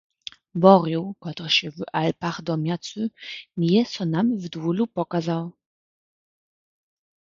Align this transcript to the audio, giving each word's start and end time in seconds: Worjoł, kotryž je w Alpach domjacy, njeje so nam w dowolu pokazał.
Worjoł, 0.55 1.15
kotryž 1.19 1.63
je 1.63 1.71
w 1.71 1.77
Alpach 1.93 2.41
domjacy, 2.41 3.01
njeje 3.59 3.83
so 3.91 4.03
nam 4.13 4.27
w 4.41 4.45
dowolu 4.53 4.85
pokazał. 4.97 5.45